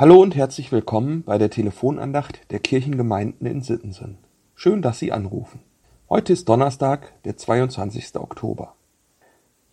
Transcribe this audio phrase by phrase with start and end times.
[0.00, 4.16] Hallo und herzlich willkommen bei der Telefonandacht der Kirchengemeinden in Sittensen.
[4.54, 5.60] Schön, dass Sie anrufen.
[6.08, 8.16] Heute ist Donnerstag, der 22.
[8.16, 8.72] Oktober.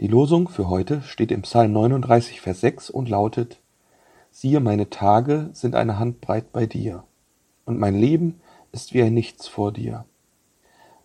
[0.02, 3.62] Die Losung für heute steht im Psalm 39, Vers 6 und lautet
[4.30, 7.06] Siehe, meine Tage sind eine Handbreit bei dir,
[7.64, 8.42] und mein Leben
[8.74, 10.04] ist wie ein Nichts vor dir.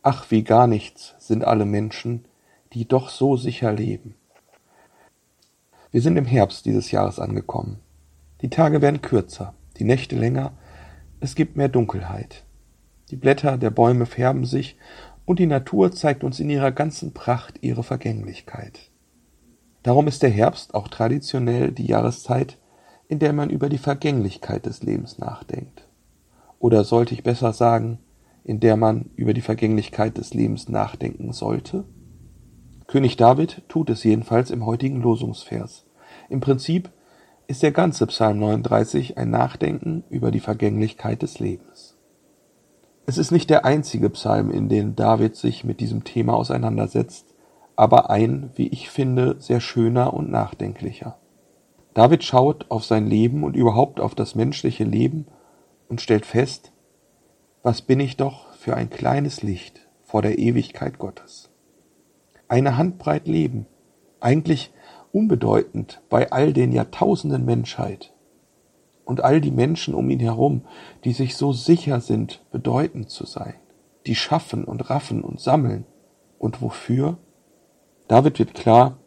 [0.02, 2.24] Ach, wie gar nichts sind alle Menschen,
[2.72, 4.16] die doch so sicher leben.
[5.92, 7.78] Wir sind im Herbst dieses Jahres angekommen.
[8.42, 10.52] Die Tage werden kürzer, die Nächte länger,
[11.20, 12.44] es gibt mehr Dunkelheit.
[13.10, 14.76] Die Blätter der Bäume färben sich
[15.24, 18.90] und die Natur zeigt uns in ihrer ganzen Pracht ihre Vergänglichkeit.
[19.84, 22.58] Darum ist der Herbst auch traditionell die Jahreszeit,
[23.08, 25.86] in der man über die Vergänglichkeit des Lebens nachdenkt.
[26.58, 27.98] Oder sollte ich besser sagen,
[28.42, 31.84] in der man über die Vergänglichkeit des Lebens nachdenken sollte?
[32.88, 35.86] König David tut es jedenfalls im heutigen Losungsvers.
[36.28, 36.90] Im Prinzip
[37.52, 41.98] ist der ganze Psalm 39 ein Nachdenken über die Vergänglichkeit des Lebens.
[43.04, 47.34] Es ist nicht der einzige Psalm, in dem David sich mit diesem Thema auseinandersetzt,
[47.76, 51.18] aber ein, wie ich finde, sehr schöner und nachdenklicher.
[51.92, 55.26] David schaut auf sein Leben und überhaupt auf das menschliche Leben
[55.90, 56.72] und stellt fest,
[57.62, 61.50] was bin ich doch für ein kleines Licht vor der Ewigkeit Gottes.
[62.48, 63.66] Eine Handbreit Leben,
[64.20, 64.72] eigentlich
[65.12, 68.12] unbedeutend bei all den Jahrtausenden Menschheit
[69.04, 70.62] und all die Menschen um ihn herum,
[71.04, 73.54] die sich so sicher sind, bedeutend zu sein,
[74.06, 75.84] die schaffen und raffen und sammeln.
[76.38, 77.18] Und wofür?
[78.08, 78.98] David wird klar,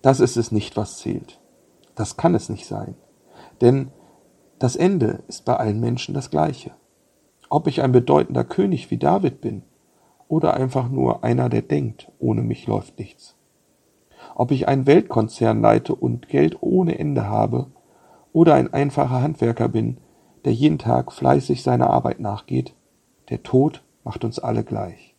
[0.00, 1.40] das ist es nicht, was zählt.
[1.94, 2.94] Das kann es nicht sein.
[3.60, 3.90] Denn
[4.58, 6.72] das Ende ist bei allen Menschen das gleiche.
[7.50, 9.62] Ob ich ein bedeutender König wie David bin
[10.28, 13.36] oder einfach nur einer, der denkt, ohne mich läuft nichts
[14.40, 17.66] ob ich einen Weltkonzern leite und Geld ohne Ende habe
[18.32, 19.98] oder ein einfacher Handwerker bin,
[20.46, 22.74] der jeden Tag fleißig seiner Arbeit nachgeht,
[23.28, 25.14] der Tod macht uns alle gleich.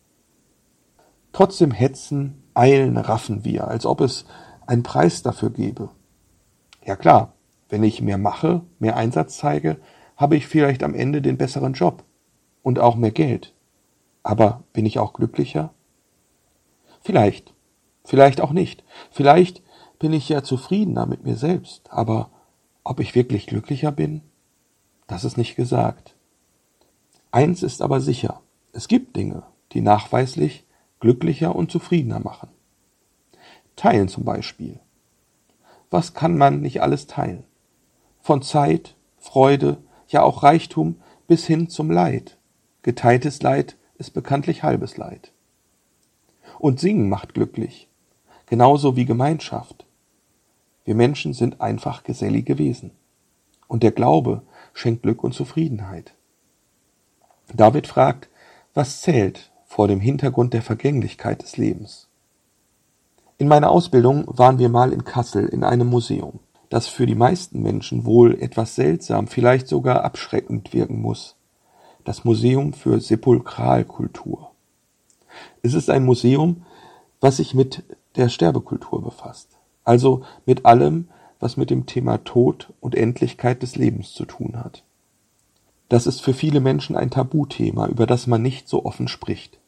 [1.34, 4.26] Trotzdem hetzen, eilen, raffen wir, als ob es
[4.66, 5.90] einen Preis dafür gäbe.
[6.84, 7.34] Ja klar,
[7.70, 9.78] wenn ich mehr mache, mehr Einsatz zeige,
[10.18, 12.06] habe ich vielleicht am Ende den besseren Job
[12.64, 13.54] und auch mehr Geld.
[14.24, 15.76] Aber bin ich auch glücklicher?
[17.02, 17.54] Vielleicht.
[18.12, 18.84] Vielleicht auch nicht.
[19.10, 19.64] Vielleicht
[19.98, 22.30] bin ich ja zufriedener mit mir selbst, aber
[22.84, 24.20] ob ich wirklich glücklicher bin,
[25.08, 26.14] das ist nicht gesagt.
[27.32, 28.42] Eins ist aber sicher,
[28.74, 30.66] es gibt Dinge, die nachweislich
[31.00, 32.50] glücklicher und zufriedener machen.
[33.78, 34.82] Teilen zum Beispiel.
[35.90, 37.46] Was kann man nicht alles teilen?
[38.20, 39.78] Von Zeit, Freude,
[40.10, 40.98] ja auch Reichtum
[41.30, 42.38] bis hin zum Leid.
[42.82, 45.32] Geteiltes Leid ist bekanntlich halbes Leid.
[46.60, 47.88] Und Singen macht glücklich
[48.52, 49.86] genauso wie Gemeinschaft.
[50.84, 52.92] Wir Menschen sind einfach gesellige Wesen.
[53.70, 54.42] Und der Glaube
[54.74, 56.14] schenkt Glück und Zufriedenheit.
[57.54, 58.28] David fragt,
[58.74, 62.10] was zählt vor dem Hintergrund der Vergänglichkeit des Lebens?
[63.38, 67.62] In meiner Ausbildung waren wir mal in Kassel in einem Museum, das für die meisten
[67.62, 71.38] Menschen wohl etwas seltsam, vielleicht sogar abschreckend wirken muss.
[72.04, 74.52] Das Museum für Sepulkralkultur.
[75.62, 76.66] Es ist ein Museum,
[77.22, 77.86] was sich mit
[78.16, 84.14] der Sterbekultur befasst, also mit allem, was mit dem Thema Tod und Endlichkeit des Lebens
[84.14, 84.84] zu tun hat.
[85.90, 89.60] Das ist für viele Menschen ein Tabuthema, über das man nicht so offen spricht.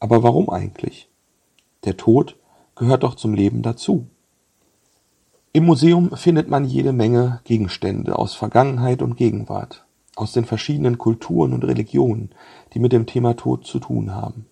[0.00, 1.08] Aber warum eigentlich?
[1.84, 2.36] Der Tod
[2.74, 4.06] gehört doch zum Leben dazu.
[5.52, 9.86] Im Museum findet man jede Menge Gegenstände aus Vergangenheit und Gegenwart,
[10.16, 12.30] aus den verschiedenen Kulturen und Religionen,
[12.74, 14.46] die mit dem Thema Tod zu tun haben.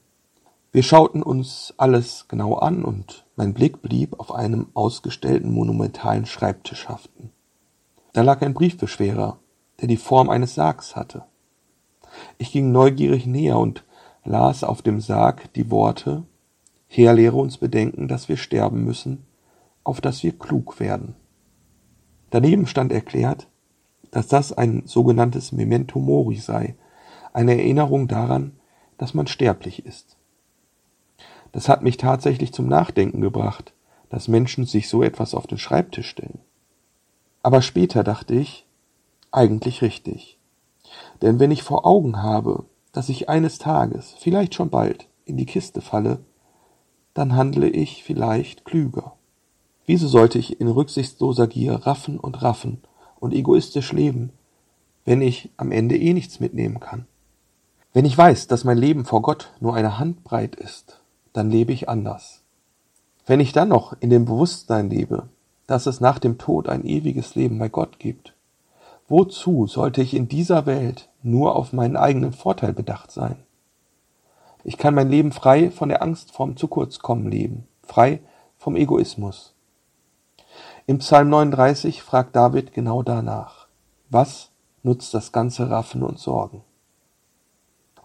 [0.76, 6.86] Wir schauten uns alles genau an und mein Blick blieb auf einem ausgestellten monumentalen Schreibtisch
[6.86, 7.30] haften.
[8.12, 9.38] Da lag ein Briefbeschwerer,
[9.80, 11.24] der die Form eines Sargs hatte.
[12.36, 13.84] Ich ging neugierig näher und
[14.22, 16.24] las auf dem Sarg die Worte
[16.88, 19.24] Herr, lehre uns bedenken, dass wir sterben müssen,
[19.82, 21.14] auf dass wir klug werden.
[22.28, 23.48] Daneben stand erklärt,
[24.10, 26.74] dass das ein sogenanntes Memento Mori sei,
[27.32, 28.52] eine Erinnerung daran,
[28.98, 30.18] dass man sterblich ist.
[31.56, 33.72] Das hat mich tatsächlich zum Nachdenken gebracht,
[34.10, 36.40] dass Menschen sich so etwas auf den Schreibtisch stellen.
[37.42, 38.66] Aber später dachte ich,
[39.30, 40.38] eigentlich richtig.
[41.22, 45.46] Denn wenn ich vor Augen habe, dass ich eines Tages, vielleicht schon bald, in die
[45.46, 46.18] Kiste falle,
[47.14, 49.14] dann handle ich vielleicht klüger.
[49.86, 52.82] Wieso sollte ich in rücksichtsloser Gier raffen und raffen
[53.18, 54.30] und egoistisch leben,
[55.06, 57.06] wenn ich am Ende eh nichts mitnehmen kann?
[57.94, 61.00] Wenn ich weiß, dass mein Leben vor Gott nur eine Handbreit ist
[61.36, 62.42] dann lebe ich anders.
[63.26, 65.28] Wenn ich dann noch in dem Bewusstsein lebe,
[65.66, 68.36] dass es nach dem Tod ein ewiges Leben bei Gott gibt,
[69.08, 73.36] Wozu sollte ich in dieser Welt nur auf meinen eigenen Vorteil bedacht sein?
[74.64, 78.20] Ich kann mein Leben frei von der Angst vorm Zukurzkommen leben, frei
[78.58, 79.54] vom Egoismus.
[80.88, 83.68] Im Psalm 39 fragt David genau danach.
[84.10, 84.50] Was
[84.82, 86.62] nutzt das ganze Raffen und Sorgen?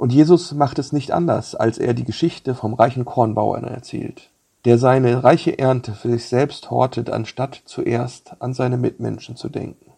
[0.01, 4.31] Und Jesus macht es nicht anders, als er die Geschichte vom reichen Kornbauern erzählt,
[4.65, 9.91] der seine reiche Ernte für sich selbst hortet, anstatt zuerst an seine Mitmenschen zu denken.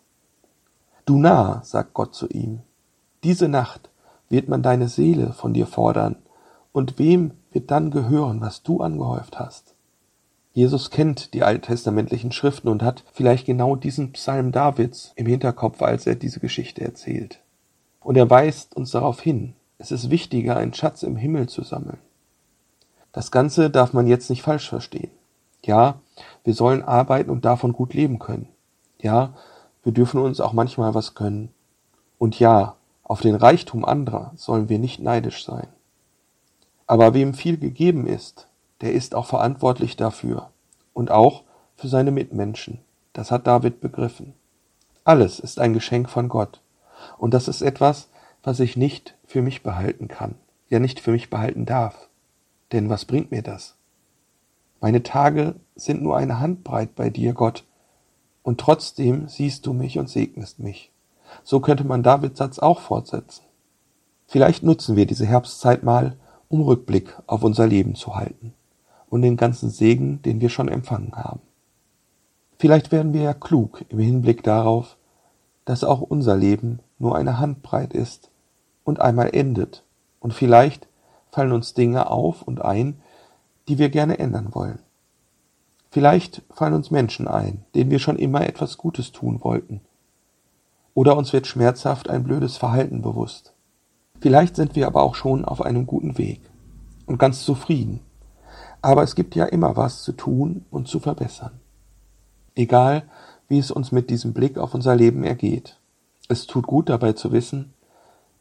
[1.06, 2.60] Du Narr, sagt Gott zu ihm,
[3.24, 3.90] diese Nacht
[4.28, 6.18] wird man deine Seele von dir fordern,
[6.74, 9.74] und wem wird dann gehören, was du angehäuft hast?
[10.52, 16.06] Jesus kennt die alttestamentlichen Schriften und hat vielleicht genau diesen Psalm Davids im Hinterkopf, als
[16.06, 17.40] er diese Geschichte erzählt.
[18.02, 19.54] Und er weist uns darauf hin,
[19.84, 21.98] es ist wichtiger, einen Schatz im Himmel zu sammeln.
[23.12, 25.12] Das Ganze darf man jetzt nicht falsch verstehen.
[25.62, 26.00] Ja,
[26.46, 28.48] wir sollen arbeiten und davon gut leben können.
[29.02, 29.34] Ja,
[29.84, 31.50] wir dürfen uns auch manchmal was gönnen.
[32.18, 35.68] Und ja, auf den Reichtum anderer sollen wir nicht neidisch sein.
[36.88, 38.48] Aber wem viel gegeben ist,
[38.80, 40.50] der ist auch verantwortlich dafür
[40.94, 41.44] und auch
[41.76, 42.80] für seine Mitmenschen.
[43.12, 44.34] Das hat David begriffen.
[45.04, 46.62] Alles ist ein Geschenk von Gott.
[47.18, 48.08] Und das ist etwas,
[48.44, 50.36] was ich nicht für mich behalten kann,
[50.70, 52.08] ja nicht für mich behalten darf.
[52.72, 53.74] Denn was bringt mir das?
[54.80, 57.64] Meine Tage sind nur eine Handbreit bei dir, Gott,
[58.44, 60.92] und trotzdem siehst du mich und segnest mich.
[61.44, 63.44] So könnte man Davids Satz auch fortsetzen.
[64.28, 66.16] Vielleicht nutzen wir diese Herbstzeit mal,
[66.48, 68.54] um Rückblick auf unser Leben zu halten
[69.10, 71.42] und den ganzen Segen, den wir schon empfangen haben.
[72.60, 74.96] Vielleicht werden wir ja klug im Hinblick darauf,
[75.66, 78.30] dass auch unser Leben nur eine Handbreit ist
[78.84, 79.84] und einmal endet,
[80.20, 80.88] und vielleicht
[81.32, 83.02] fallen uns Dinge auf und ein,
[83.68, 84.80] die wir gerne ändern wollen.
[85.90, 89.82] Vielleicht fallen uns Menschen ein, denen wir schon immer etwas Gutes tun wollten.
[90.94, 93.54] Oder uns wird schmerzhaft ein blödes Verhalten bewusst.
[94.22, 96.42] Vielleicht sind wir aber auch schon auf einem guten Weg
[97.06, 98.00] und ganz zufrieden.
[98.82, 101.60] Aber es gibt ja immer was zu tun und zu verbessern.
[102.56, 103.04] Egal,
[103.48, 105.78] wie es uns mit diesem Blick auf unser Leben ergeht.
[106.28, 107.74] Es tut gut dabei zu wissen,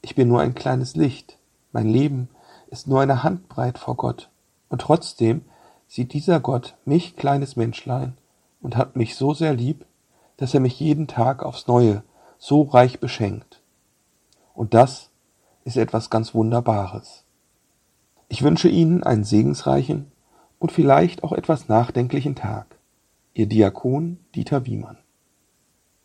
[0.02, 1.38] ich bin nur ein kleines Licht,
[1.70, 2.28] mein Leben
[2.68, 4.30] ist nur eine Handbreit vor Gott,
[4.68, 5.42] und trotzdem
[5.86, 8.18] sieht dieser Gott mich, kleines Menschlein,
[8.60, 9.86] und hat mich so sehr lieb,
[10.36, 12.02] dass er mich jeden Tag aufs Neue
[12.38, 13.62] so reich beschenkt.
[14.54, 15.10] Und das
[15.64, 17.24] ist etwas ganz Wunderbares.
[18.28, 20.10] Ich wünsche Ihnen einen segensreichen
[20.58, 22.66] und vielleicht auch etwas nachdenklichen Tag.
[23.34, 25.01] Ihr Diakon Dieter Wiemann